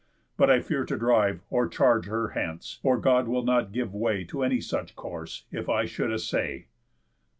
But 0.35 0.49
I 0.49 0.61
fear 0.61 0.83
to 0.85 0.97
drive 0.97 1.41
Or 1.51 1.67
charge 1.67 2.07
her 2.07 2.29
hence; 2.29 2.79
for 2.81 2.97
God 2.97 3.27
will 3.27 3.43
not 3.43 3.71
give 3.71 3.93
way 3.93 4.23
To 4.23 4.41
any 4.41 4.59
such 4.59 4.95
course, 4.95 5.45
if 5.51 5.69
I 5.69 5.85
should 5.85 6.11
assay." 6.11 6.65